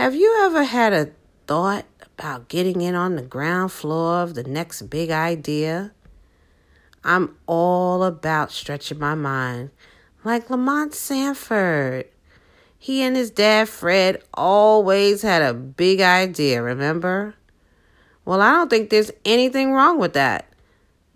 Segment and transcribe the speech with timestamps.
[0.00, 1.10] Have you ever had a
[1.46, 5.92] thought about getting in on the ground floor of the next big idea?
[7.04, 9.72] I'm all about stretching my mind,
[10.24, 12.06] like Lamont Sanford.
[12.78, 17.34] He and his dad, Fred, always had a big idea, remember?
[18.24, 20.50] Well, I don't think there's anything wrong with that.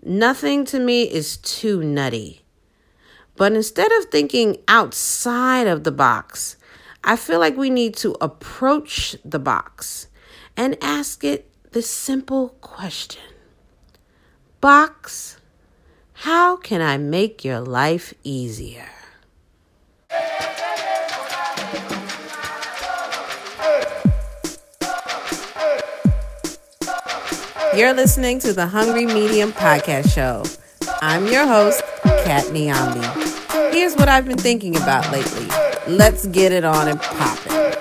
[0.03, 2.43] Nothing to me is too nutty.
[3.37, 6.59] But instead of thinking outside of the box,
[7.07, 10.09] I feel like we need to approach the box
[10.56, 13.23] and ask it this simple question
[14.62, 15.37] Box,
[16.14, 18.88] how can I make your life easier?
[27.77, 30.45] You're listening to the Hungry Medium Podcast Show.
[31.02, 31.83] I'm your host,
[32.25, 33.34] Kat Niambi.
[33.74, 35.48] Here's what I've been thinking about lately.
[35.88, 37.78] Let's get it on and pop it.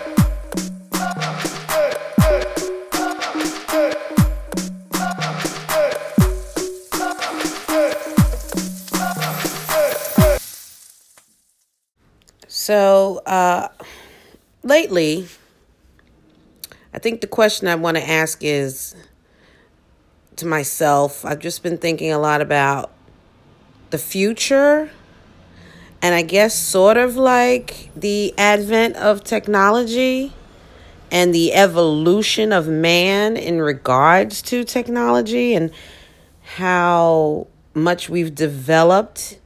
[12.47, 13.67] So, uh,
[14.64, 15.27] lately,
[16.91, 18.95] I think the question I want to ask is
[20.38, 22.91] to myself, I've just been thinking a lot about
[23.91, 24.89] the future
[26.03, 30.33] and I guess sort of like the advent of technology
[31.09, 35.71] and the evolution of man in regards to technology and
[36.41, 39.39] how much we've developed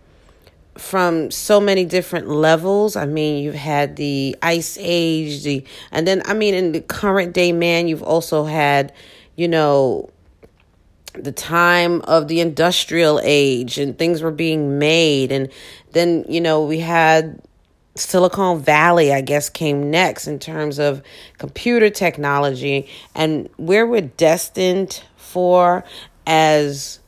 [0.76, 2.96] from so many different levels.
[2.96, 7.34] I mean, you've had the ice age, the and then I mean in the current
[7.34, 8.94] day man, you've also had,
[9.36, 10.10] you know,
[11.24, 15.50] the time of the industrial age and things were being made and
[15.92, 17.42] then you know we had
[18.00, 21.02] Silicon Valley, I guess, came next in terms of
[21.38, 25.84] computer technology and where we're destined for
[26.26, 27.00] as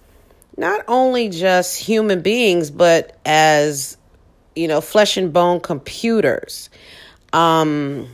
[0.57, 3.97] not only just human beings, but as,
[4.55, 6.69] you know, flesh and bone computers.
[7.33, 8.09] Um,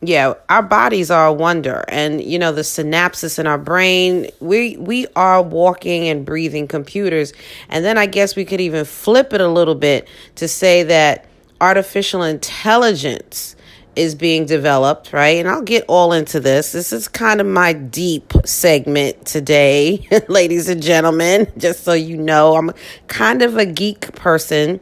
[0.00, 4.28] yeah, our bodies are a wonder, and you know the synapses in our brain.
[4.38, 7.32] We we are walking and breathing computers,
[7.68, 11.26] and then I guess we could even flip it a little bit to say that
[11.60, 13.56] artificial intelligence
[13.96, 15.38] is being developed, right?
[15.38, 16.70] And I'll get all into this.
[16.70, 21.50] This is kind of my deep segment today, ladies and gentlemen.
[21.58, 22.70] Just so you know, I'm
[23.08, 24.78] kind of a geek person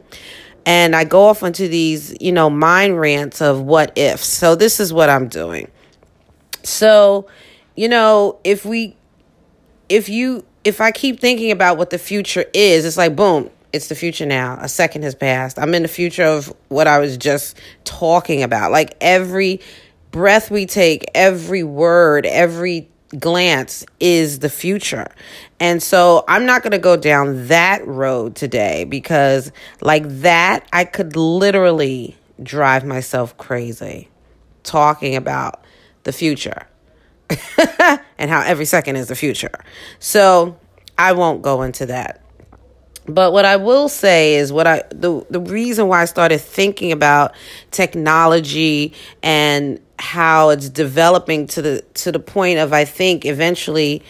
[0.67, 4.27] and I go off into these, you know, mind rants of what ifs.
[4.27, 5.71] So this is what I'm doing.
[6.63, 7.29] So,
[7.77, 8.97] you know, if we
[9.87, 13.87] if you if I keep thinking about what the future is, it's like boom, it's
[13.87, 14.57] the future now.
[14.59, 15.57] A second has passed.
[15.57, 18.69] I'm in the future of what I was just talking about.
[18.69, 19.61] Like every
[20.11, 22.89] breath we take, every word, every
[23.19, 25.07] glance is the future.
[25.59, 29.51] And so I'm not going to go down that road today because,
[29.81, 34.09] like that, I could literally drive myself crazy
[34.63, 35.63] talking about
[36.03, 36.67] the future
[38.17, 39.63] and how every second is the future.
[39.99, 40.57] So
[40.97, 42.21] I won't go into that.
[43.07, 46.91] But what I will say is what I the the reason why I started thinking
[46.91, 47.33] about
[47.71, 54.03] technology and how it's developing to the to the point of I think eventually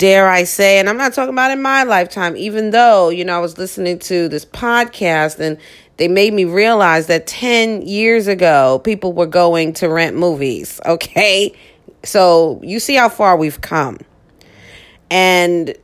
[0.00, 3.36] dare I say, and I'm not talking about in my lifetime, even though, you know,
[3.36, 5.58] I was listening to this podcast and
[5.98, 11.54] they made me realize that 10 years ago, people were going to rent movies, okay?
[12.02, 13.98] So you see how far we've come.
[15.10, 15.74] And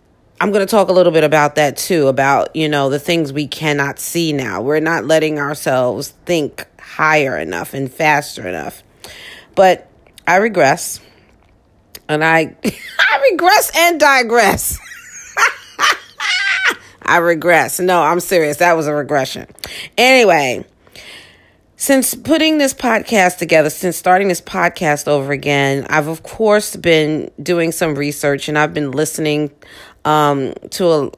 [0.40, 3.34] I'm going to talk a little bit about that too, about, you know, the things
[3.34, 4.62] we cannot see now.
[4.62, 8.82] We're not letting ourselves think higher enough and faster enough.
[9.56, 9.88] But
[10.26, 11.00] I regress
[12.08, 14.78] and I I regress and digress.
[17.02, 17.80] I regress.
[17.80, 18.58] No, I'm serious.
[18.58, 19.46] That was a regression.
[19.96, 20.64] Anyway,
[21.76, 27.30] since putting this podcast together, since starting this podcast over again, I've of course been
[27.42, 29.50] doing some research and I've been listening
[30.04, 31.10] um, to a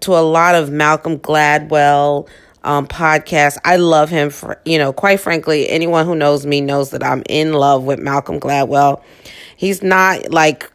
[0.00, 2.28] to a lot of Malcolm Gladwell
[2.64, 3.58] um, podcast.
[3.64, 7.22] I love him for you know, quite frankly, anyone who knows me knows that I'm
[7.28, 9.02] in love with Malcolm Gladwell.
[9.56, 10.70] He's not like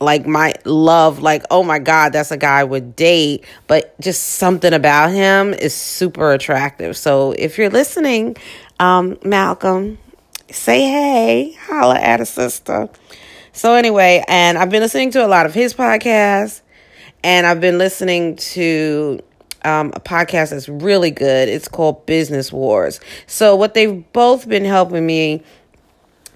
[0.00, 4.22] like my love like oh my god that's a guy I would date but just
[4.22, 8.36] something about him is super attractive so if you're listening
[8.78, 9.98] um malcolm
[10.50, 12.90] say hey holla at a sister
[13.52, 16.60] so anyway and i've been listening to a lot of his podcasts
[17.24, 19.18] and i've been listening to
[19.66, 24.64] um, a podcast that's really good it's called business wars so what they've both been
[24.64, 25.42] helping me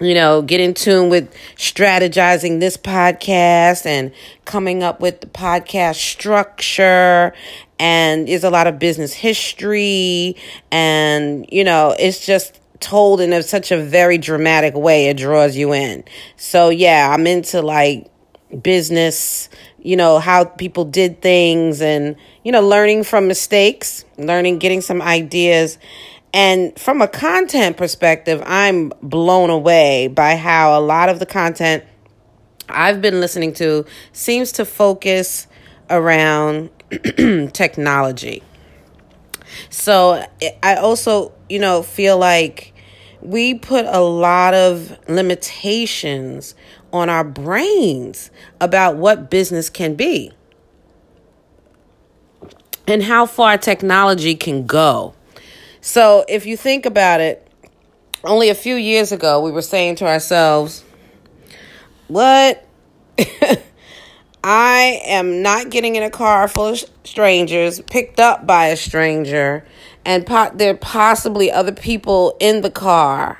[0.01, 4.11] you know, get in tune with strategizing this podcast and
[4.45, 7.33] coming up with the podcast structure.
[7.79, 10.35] And there's a lot of business history.
[10.71, 15.05] And, you know, it's just told in a, such a very dramatic way.
[15.05, 16.03] It draws you in.
[16.35, 18.09] So, yeah, I'm into like
[18.61, 19.49] business,
[19.81, 25.01] you know, how people did things and, you know, learning from mistakes, learning, getting some
[25.01, 25.77] ideas.
[26.33, 31.83] And from a content perspective, I'm blown away by how a lot of the content
[32.69, 35.47] I've been listening to seems to focus
[35.89, 36.69] around
[37.53, 38.43] technology.
[39.69, 40.25] So
[40.63, 42.73] I also, you know, feel like
[43.21, 46.55] we put a lot of limitations
[46.93, 50.31] on our brains about what business can be
[52.87, 55.13] and how far technology can go.
[55.81, 57.47] So if you think about it,
[58.23, 60.83] only a few years ago, we were saying to ourselves,
[62.07, 62.67] What?
[64.43, 69.63] I am not getting in a car full of strangers, picked up by a stranger,
[70.03, 73.39] and po- there are possibly other people in the car.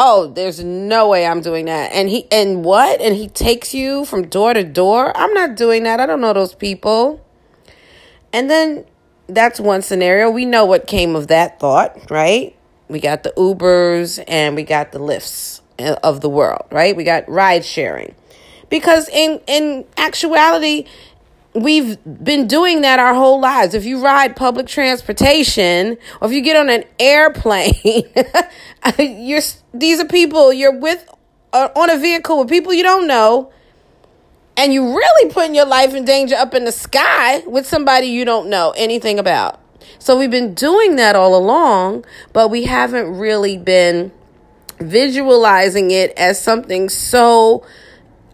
[0.00, 1.90] Oh, there's no way I'm doing that.
[1.92, 3.00] And he and what?
[3.00, 5.12] And he takes you from door to door?
[5.16, 5.98] I'm not doing that.
[5.98, 7.20] I don't know those people.
[8.32, 8.84] And then
[9.26, 10.30] that's one scenario.
[10.30, 12.54] We know what came of that thought, right?
[12.86, 16.94] We got the Ubers and we got the Lyfts uh, of the world, right?
[16.94, 18.14] We got ride sharing.
[18.70, 20.84] Because in in actuality,
[21.54, 23.74] we've been doing that our whole lives.
[23.74, 27.74] If you ride public transportation or if you get on an airplane,
[28.98, 29.40] you're
[29.74, 31.08] these are people you're with
[31.52, 33.52] uh, on a vehicle with people you don't know
[34.56, 38.24] and you really putting your life in danger up in the sky with somebody you
[38.24, 39.60] don't know anything about.
[40.00, 44.12] So we've been doing that all along, but we haven't really been
[44.80, 47.64] visualizing it as something so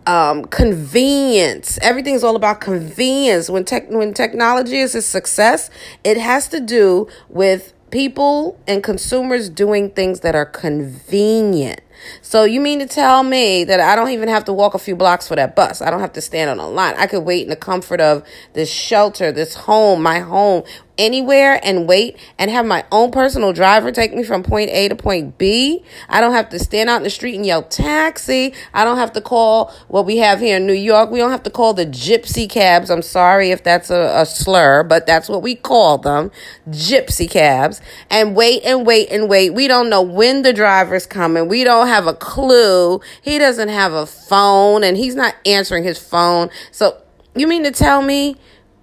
[0.06, 1.78] um, convenience.
[1.82, 3.48] Everything's all about convenience.
[3.48, 5.70] When tech when technology is a success,
[6.02, 11.80] it has to do with people and consumers doing things that are convenient.
[12.22, 14.96] So you mean to tell me that I don't even have to walk a few
[14.96, 15.80] blocks for that bus?
[15.80, 16.94] I don't have to stand on a line.
[16.98, 20.64] I could wait in the comfort of this shelter, this home, my home,
[20.98, 24.96] anywhere and wait and have my own personal driver take me from point A to
[24.96, 25.84] point B.
[26.08, 28.54] I don't have to stand out in the street and yell taxi.
[28.72, 31.10] I don't have to call what we have here in New York.
[31.10, 32.90] We don't have to call the gypsy cabs.
[32.90, 36.30] I'm sorry if that's a, a slur, but that's what we call them
[36.68, 37.80] gypsy cabs.
[38.10, 39.50] And wait and wait and wait.
[39.50, 41.48] We don't know when the driver's coming.
[41.48, 43.00] We don't have a clue.
[43.22, 46.50] He doesn't have a phone and he's not answering his phone.
[46.70, 47.00] So
[47.34, 48.36] you mean to tell me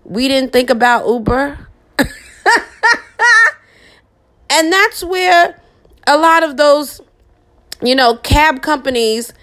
[0.04, 1.68] we didn't think about Uber?
[4.50, 5.60] and that's where
[6.08, 7.02] a lot of those,
[7.82, 9.34] you know, cab companies,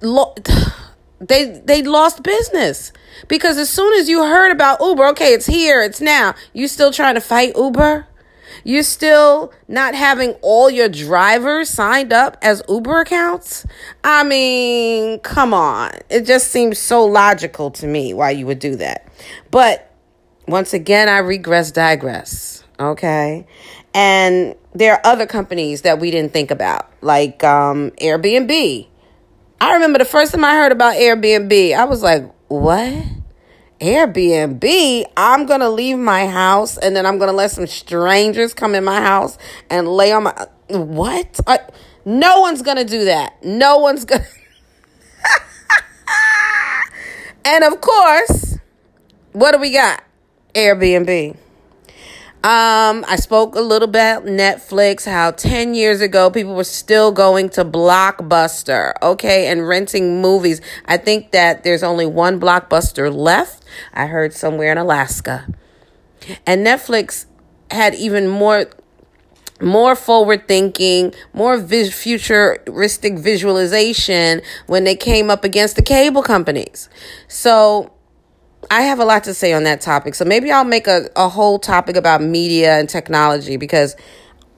[0.00, 0.34] lo-
[1.20, 2.92] they they lost business
[3.28, 6.34] because as soon as you heard about Uber, okay, it's here, it's now.
[6.52, 8.06] You still trying to fight Uber?
[8.62, 13.66] You're still not having all your drivers signed up as Uber accounts?
[14.02, 15.90] I mean, come on.
[16.08, 19.06] It just seems so logical to me why you would do that.
[19.50, 19.93] But
[20.46, 22.64] once again, I regress, digress.
[22.78, 23.46] Okay.
[23.94, 28.88] And there are other companies that we didn't think about, like um, Airbnb.
[29.60, 33.04] I remember the first time I heard about Airbnb, I was like, what?
[33.80, 35.04] Airbnb?
[35.16, 38.74] I'm going to leave my house and then I'm going to let some strangers come
[38.74, 39.38] in my house
[39.70, 40.46] and lay on my.
[40.68, 41.38] What?
[41.46, 41.60] I,
[42.04, 43.44] no one's going to do that.
[43.44, 44.28] No one's going to.
[47.44, 48.58] and of course,
[49.32, 50.02] what do we got?
[50.54, 51.36] Airbnb.
[52.44, 57.48] Um, I spoke a little bit Netflix, how 10 years ago people were still going
[57.50, 60.60] to Blockbuster, okay, and renting movies.
[60.84, 63.64] I think that there's only one Blockbuster left.
[63.94, 65.46] I heard somewhere in Alaska.
[66.46, 67.24] And Netflix
[67.70, 68.66] had even more
[69.62, 76.90] more forward thinking, more vis- futuristic visualization when they came up against the cable companies.
[77.28, 77.93] So
[78.70, 80.14] I have a lot to say on that topic.
[80.14, 83.96] So maybe I'll make a, a whole topic about media and technology because,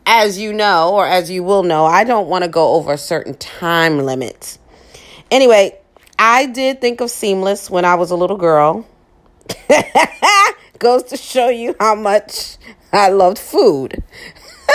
[0.06, 2.98] as you know, or as you will know, I don't want to go over a
[2.98, 4.58] certain time limit.
[5.30, 5.78] Anyway,
[6.18, 8.86] I did think of Seamless when I was a little girl.
[10.78, 12.56] Goes to show you how much
[12.92, 14.02] I loved food.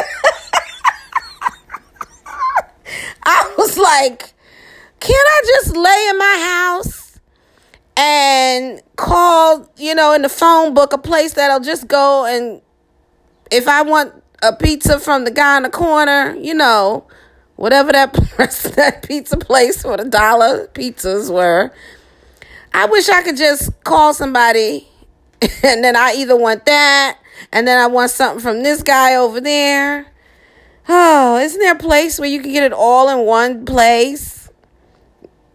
[3.23, 4.33] I was like,
[4.99, 6.37] can I just lay in my
[6.79, 7.00] house?
[7.97, 12.61] And call, you know, in the phone book a place that'll just go and
[13.51, 17.05] if I want a pizza from the guy in the corner, you know,
[17.55, 18.13] whatever that
[18.75, 21.71] that pizza place for the dollar pizzas were.
[22.73, 24.87] I wish I could just call somebody
[25.63, 27.19] and then I either want that
[27.51, 30.07] and then I want something from this guy over there.
[30.87, 34.40] Oh, isn't there a place where you can get it all in one place?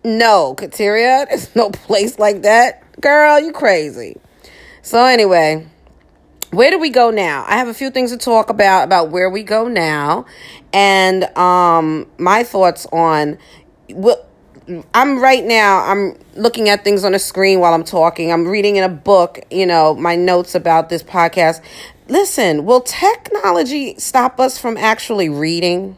[0.06, 2.80] No, Kateria, there's no place like that.
[3.00, 4.16] Girl, you crazy.
[4.80, 5.66] So anyway,
[6.52, 7.44] where do we go now?
[7.48, 10.24] I have a few things to talk about about where we go now
[10.72, 13.36] and um my thoughts on
[13.88, 14.30] what
[14.94, 18.30] I'm right now I'm looking at things on a screen while I'm talking.
[18.30, 21.60] I'm reading in a book, you know, my notes about this podcast.
[22.06, 25.96] Listen, will technology stop us from actually reading?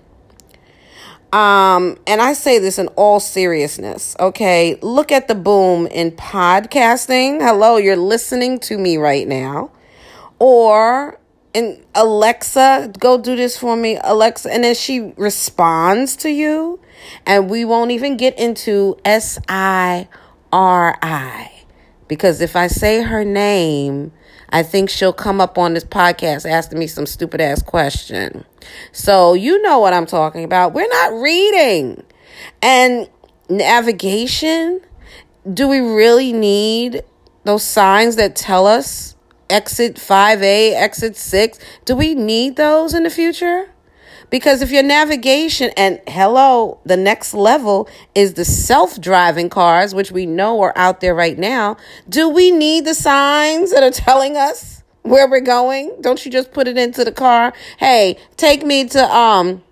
[1.32, 4.78] Um, and I say this in all seriousness, okay?
[4.80, 7.42] Look at the boom in podcasting.
[7.42, 9.70] Hello, you're listening to me right now.
[10.38, 11.18] Or
[11.54, 16.80] and Alexa, go do this for me, Alexa, and then she responds to you,
[17.26, 20.08] and we won't even get into S I
[20.52, 21.52] R I
[22.06, 24.12] because if I say her name,
[24.50, 28.44] I think she'll come up on this podcast asking me some stupid ass question.
[28.92, 30.72] So you know what I'm talking about.
[30.72, 32.02] We're not reading.
[32.62, 33.08] And
[33.48, 34.80] navigation,
[35.52, 37.02] do we really need
[37.44, 39.16] those signs that tell us
[39.50, 41.58] exit 5A, exit 6?
[41.84, 43.70] Do we need those in the future?
[44.30, 50.12] Because if your navigation and hello, the next level is the self driving cars, which
[50.12, 51.76] we know are out there right now.
[52.08, 55.96] Do we need the signs that are telling us where we're going?
[56.00, 57.54] Don't you just put it into the car?
[57.78, 59.62] Hey, take me to um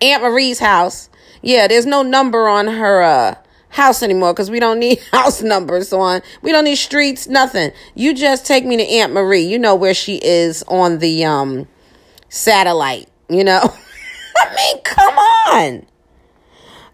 [0.00, 1.08] Aunt Marie's house.
[1.40, 3.34] Yeah, there's no number on her uh
[3.70, 8.14] house anymore because we don't need house numbers on we don't need streets nothing you
[8.14, 11.68] just take me to aunt marie you know where she is on the um
[12.30, 13.60] satellite you know?
[14.38, 15.86] I mean, come on.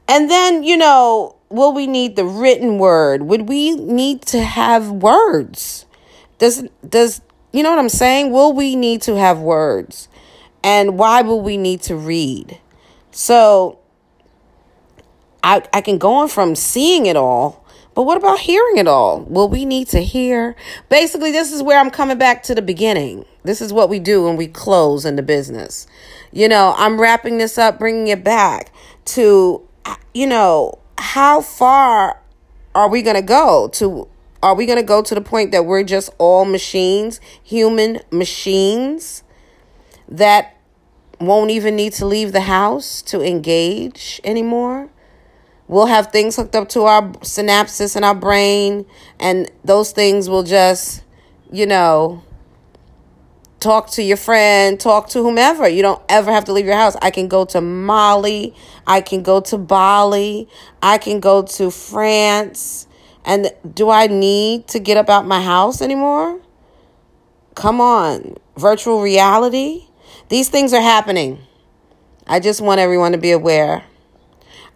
[0.08, 3.22] And then, you know, will we need the written word?
[3.22, 5.86] Would we need to have words?
[6.38, 7.20] Does does
[7.52, 8.32] you know what I'm saying?
[8.32, 10.08] Will we need to have words?
[10.62, 12.58] And why will we need to read?
[13.12, 13.78] So
[15.42, 17.64] I I can go on from seeing it all,
[17.94, 19.20] but what about hearing it all?
[19.20, 20.56] Will we need to hear?
[20.88, 23.24] Basically, this is where I'm coming back to the beginning.
[23.44, 25.86] This is what we do when we close in the business.
[26.32, 28.72] You know, I'm wrapping this up, bringing it back
[29.06, 29.62] to,
[30.14, 32.20] you know, how far
[32.74, 34.08] are we going to go to
[34.42, 39.22] are we going to go to the point that we're just all machines, human machines
[40.06, 40.58] that
[41.18, 44.90] won't even need to leave the house to engage anymore?
[45.66, 48.84] We'll have things hooked up to our synapses in our brain,
[49.18, 51.02] and those things will just,
[51.50, 52.22] you know,
[53.64, 55.66] talk to your friend, talk to whomever.
[55.66, 56.96] You don't ever have to leave your house.
[57.00, 58.54] I can go to Mali,
[58.86, 60.48] I can go to Bali,
[60.82, 62.86] I can go to France.
[63.24, 66.40] And do I need to get up out my house anymore?
[67.54, 68.36] Come on.
[68.58, 69.86] Virtual reality?
[70.28, 71.38] These things are happening.
[72.26, 73.82] I just want everyone to be aware.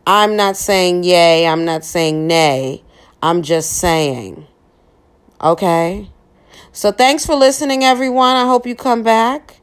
[0.07, 2.83] I'm not saying yay, I'm not saying nay.
[3.23, 4.47] I'm just saying.
[5.43, 6.11] Okay?
[6.73, 8.37] So thanks for listening, everyone.
[8.37, 9.61] I hope you come back.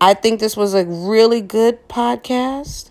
[0.00, 2.90] I think this was a really good podcast.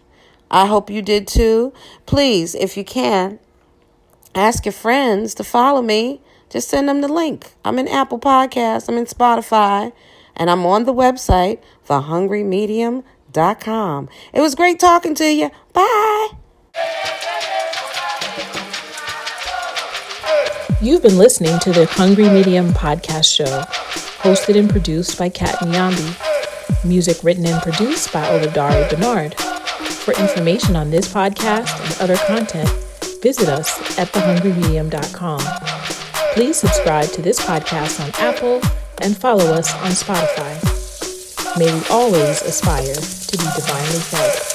[0.49, 1.73] I hope you did too.
[2.05, 3.39] Please, if you can,
[4.33, 6.21] ask your friends to follow me.
[6.49, 7.53] Just send them the link.
[7.63, 9.91] I'm in Apple Podcasts, I'm in Spotify,
[10.35, 14.09] and I'm on the website, thehungrymedium.com.
[14.33, 15.51] It was great talking to you.
[15.73, 16.29] Bye.
[20.81, 23.61] You've been listening to the Hungry Medium podcast show,
[24.21, 26.83] hosted and produced by Kat Nyambi.
[26.83, 29.35] Music written and produced by Oludare Bernard.
[29.35, 32.69] For information on this podcast and other content,
[33.23, 35.39] visit us at thehungrymedium.com.
[36.33, 38.61] Please subscribe to this podcast on Apple
[39.01, 40.59] and follow us on Spotify.
[41.57, 44.54] May we always aspire to be divinely fed.